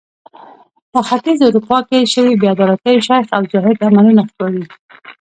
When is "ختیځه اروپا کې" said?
1.07-2.09